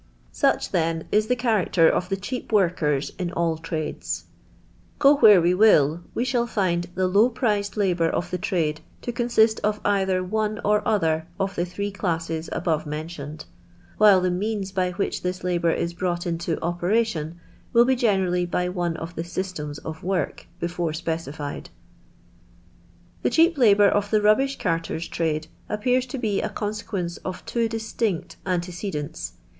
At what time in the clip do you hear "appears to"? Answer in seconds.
25.69-26.17